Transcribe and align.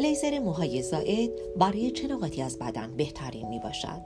لیزر 0.00 0.38
موهای 0.38 0.82
زائد 0.82 1.30
برای 1.56 1.90
چه 1.90 2.08
نقاطی 2.08 2.42
از 2.42 2.58
بدن 2.58 2.96
بهترین 2.96 3.48
می 3.48 3.58
باشد؟ 3.58 4.02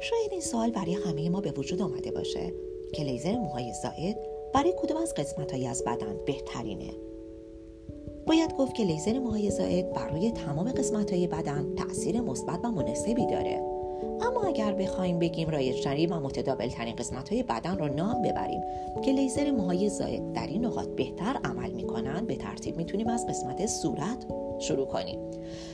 شاید 0.00 0.32
این 0.32 0.40
سوال 0.40 0.70
برای 0.70 0.94
همه 0.94 1.28
ما 1.28 1.40
به 1.40 1.52
وجود 1.52 1.82
آمده 1.82 2.10
باشه 2.10 2.52
که 2.94 3.04
لیزر 3.04 3.36
موهای 3.36 3.72
زائد 3.82 4.16
برای 4.54 4.74
کدوم 4.76 4.96
از 4.96 5.14
قسمت 5.14 5.54
از 5.54 5.84
بدن 5.84 6.16
بهترینه 6.26 6.90
باید 8.26 8.56
گفت 8.56 8.74
که 8.74 8.84
لیزر 8.84 9.18
موهای 9.18 9.50
زائد 9.50 9.92
برای 9.92 10.30
تمام 10.30 10.72
قسمت 10.72 11.12
های 11.12 11.26
بدن 11.26 11.74
تاثیر 11.74 12.20
مثبت 12.20 12.60
و 12.64 12.70
مناسبی 12.70 13.26
داره 13.26 13.71
اما 14.02 14.42
اگر 14.46 14.72
بخوایم 14.72 15.18
بگیم 15.18 15.48
رایجترین 15.48 16.12
و 16.12 16.20
متداول 16.20 16.68
ترین 16.68 16.96
قسمت 16.96 17.28
های 17.28 17.42
بدن 17.42 17.78
رو 17.78 17.94
نام 17.94 18.22
ببریم 18.22 18.60
که 19.04 19.12
لیزر 19.12 19.50
موهای 19.50 19.88
زائد 19.88 20.32
در 20.32 20.46
این 20.46 20.64
نقاط 20.64 20.88
بهتر 20.88 21.36
عمل 21.44 21.70
می‌کنن 21.70 22.26
به 22.26 22.36
ترتیب 22.36 22.76
می‌تونیم 22.76 23.08
از 23.08 23.26
قسمت 23.26 23.66
صورت 23.66 24.26
شروع 24.58 24.86
کنیم. 24.86 25.18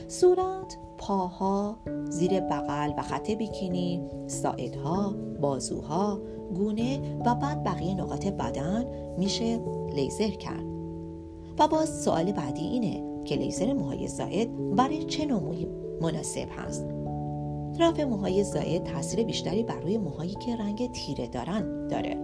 صورت 0.07 0.77
پاها 0.97 1.77
زیر 2.09 2.39
بغل 2.39 2.91
و 2.97 3.01
خط 3.01 3.31
بیکینی 3.31 4.01
ساعدها 4.27 5.15
بازوها 5.41 6.19
گونه 6.55 6.99
و 7.25 7.35
بعد 7.35 7.63
بقیه 7.63 7.93
نقاط 7.93 8.27
بدن 8.27 8.85
میشه 9.17 9.59
لیزر 9.95 10.29
کرد. 10.29 10.65
و 11.59 11.67
باز 11.67 12.03
سوال 12.03 12.31
بعدی 12.31 12.61
اینه 12.61 13.23
که 13.25 13.35
لیزر 13.35 13.73
موهای 13.73 14.07
زائد 14.07 14.75
برای 14.75 15.03
چه 15.03 15.25
نوع 15.25 15.55
مناسب 16.01 16.47
هست؟ 16.57 16.85
رفع 17.79 18.03
موهای 18.03 18.43
زائد 18.43 18.83
تاثیر 18.83 19.23
بیشتری 19.23 19.63
بر 19.63 19.79
روی 19.79 19.97
موهایی 19.97 20.35
که 20.35 20.55
رنگ 20.55 20.91
تیره 20.91 21.27
دارن 21.27 21.87
داره 21.87 22.17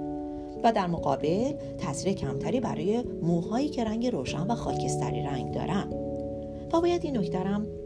و 0.64 0.72
در 0.72 0.88
مقابل 0.88 1.54
تاثیر 1.78 2.14
کمتری 2.14 2.60
برای 2.60 3.04
موهایی 3.22 3.70
که 3.70 3.84
رنگ 3.84 4.08
روشن 4.08 4.48
و 4.48 4.56
خاکستری 4.56 5.22
رنگ 5.22 5.54
دارن. 5.54 5.90
و 6.74 6.82
باید 6.82 7.06
این 7.06 7.18
نکته 7.18 7.40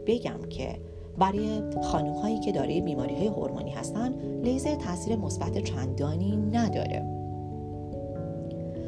بگم 0.06 0.40
که 0.50 0.80
برای 1.18 1.62
خانم 1.82 2.12
هایی 2.12 2.40
که 2.40 2.52
دارای 2.52 2.80
بیماری 2.80 3.14
های 3.14 3.26
هورمونی 3.26 3.70
هستن 3.70 4.14
لیزر 4.42 4.74
تاثیر 4.74 5.16
مثبت 5.16 5.58
چندانی 5.58 6.36
نداره. 6.36 7.02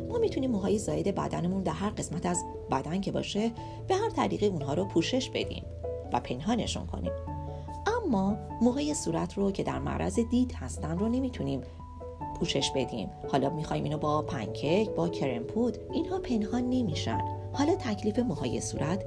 ما 0.09 0.19
می‌تونیم 0.19 0.51
موهای 0.51 0.79
زاید 0.79 1.15
بدنمون 1.15 1.63
در 1.63 1.73
هر 1.73 1.91
قسمت 1.91 2.27
از 2.27 2.39
بدن 2.71 3.01
که 3.01 3.13
باشه 3.13 3.51
به 3.89 3.95
هر 3.95 4.11
طریقی 4.11 4.47
اونها 4.47 4.75
رو 4.75 4.85
پوشش 4.85 5.31
بدیم 5.31 5.65
و 6.13 6.21
پنهانشون 6.21 6.87
کنیم. 6.87 7.13
اما 8.07 8.37
موهای 8.61 8.95
صورت 8.95 9.35
رو 9.35 9.53
که 9.53 9.63
در 9.63 9.79
معرض 9.79 10.19
دید 10.19 10.53
هستن 10.53 10.99
رو 10.99 11.09
نمی‌تونیم 11.09 11.61
پوشش 12.39 12.71
بدیم. 12.71 13.11
حالا 13.29 13.51
می‌خوایم 13.51 13.85
اینو 13.85 13.99
با 13.99 14.23
پنکیک 14.23 14.91
با 14.91 15.09
کرم 15.09 15.43
پود 15.43 15.79
اینها 15.93 16.19
پنهان 16.19 16.71
نمیشن. 16.71 17.21
حالا 17.53 17.75
تکلیف 17.75 18.19
موهای 18.19 18.61
صورت 18.61 19.05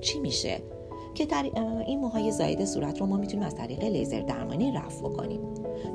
چی 0.00 0.20
میشه؟ 0.20 0.62
که 1.14 1.26
در 1.26 1.50
این 1.86 2.00
موهای 2.00 2.30
زاید 2.30 2.64
صورت 2.64 3.00
رو 3.00 3.06
ما 3.06 3.16
می‌تونیم 3.16 3.46
از 3.46 3.54
طریق 3.54 3.84
لیزر 3.84 4.20
درمانی 4.20 4.72
رفع 4.72 5.00
بکنیم. 5.00 5.40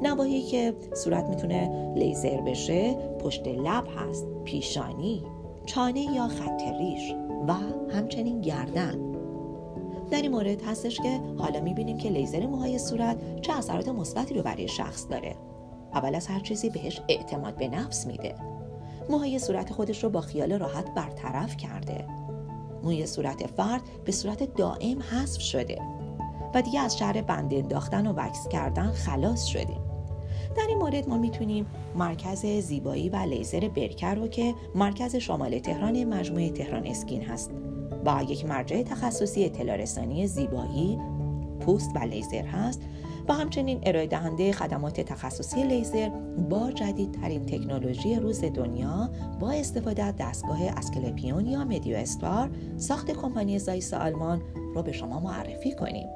نواحی 0.03 0.41
که 0.41 0.73
صورت 0.94 1.29
می‌تونه 1.29 1.94
لیزر 1.95 2.41
بشه 2.41 2.94
پشت 2.94 3.47
لب 3.47 3.88
هست 3.97 4.27
پیشانی 4.44 5.23
چانه 5.66 6.02
یا 6.02 6.27
خط 6.27 6.61
ریش 6.79 7.13
و 7.47 7.53
همچنین 7.94 8.41
گردن. 8.41 9.14
در 10.11 10.21
این 10.21 10.31
مورد 10.31 10.61
هستش 10.61 10.97
که 10.99 11.19
حالا 11.37 11.61
می‌بینیم 11.61 11.97
که 11.97 12.09
لیزر 12.09 12.45
موهای 12.45 12.79
صورت 12.79 13.41
چه 13.41 13.57
اثرات 13.57 13.87
مثبتی 13.87 14.33
رو 14.33 14.41
برای 14.41 14.67
شخص 14.67 15.09
داره. 15.09 15.35
اول 15.93 16.15
از 16.15 16.27
هر 16.27 16.39
چیزی 16.39 16.69
بهش 16.69 17.01
اعتماد 17.09 17.55
به 17.55 17.67
نفس 17.67 18.07
میده. 18.07 18.35
موهای 19.09 19.39
صورت 19.39 19.73
خودش 19.73 20.03
رو 20.03 20.09
با 20.09 20.21
خیال 20.21 20.53
راحت 20.53 20.93
برطرف 20.93 21.57
کرده. 21.57 22.05
موی 22.83 23.05
صورت 23.05 23.47
فرد 23.47 23.81
به 24.05 24.11
صورت 24.11 24.55
دائم 24.55 25.01
حذف 25.01 25.41
شده 25.41 25.81
و 26.55 26.61
دیگه 26.61 26.79
از 26.79 26.97
شهر 26.97 27.21
بند 27.21 27.53
انداختن 27.53 28.07
و 28.07 28.13
وکس 28.13 28.47
کردن 28.47 28.91
خلاص 28.91 29.45
شدیم 29.45 29.79
در 30.57 30.65
این 30.67 30.77
مورد 30.77 31.09
ما 31.09 31.17
می‌تونیم 31.17 31.65
مرکز 31.95 32.45
زیبایی 32.45 33.09
و 33.09 33.15
لیزر 33.15 33.67
برکر 33.67 34.15
رو 34.15 34.27
که 34.27 34.53
مرکز 34.75 35.15
شمال 35.15 35.59
تهران 35.59 36.03
مجموعه 36.03 36.49
تهران 36.49 36.88
اسکین 36.88 37.21
هست 37.21 37.51
و 38.05 38.23
یک 38.29 38.45
مرجع 38.45 38.83
تخصصی 38.83 39.45
اطلاع 39.45 39.85
زیبایی 40.25 40.99
پوست 41.59 41.91
و 41.95 41.99
لیزر 41.99 42.45
هست 42.45 42.81
و 43.27 43.33
همچنین 43.33 43.79
ارائه 43.83 44.07
دهنده 44.07 44.51
خدمات 44.51 45.01
تخصصی 45.01 45.63
لیزر 45.63 46.09
با 46.49 46.71
جدیدترین 46.71 47.45
تکنولوژی 47.45 48.15
روز 48.15 48.44
دنیا 48.44 49.09
با 49.39 49.51
استفاده 49.51 50.03
از 50.03 50.13
دستگاه 50.19 50.61
اسکلپیون 50.61 51.45
یا 51.45 51.63
مدیو 51.63 51.97
استار 51.97 52.49
ساخت 52.77 53.11
کمپانی 53.11 53.59
زایس 53.59 53.94
آلمان 53.94 54.41
رو 54.75 54.83
به 54.83 54.91
شما 54.91 55.19
معرفی 55.19 55.75
کنیم. 55.75 56.07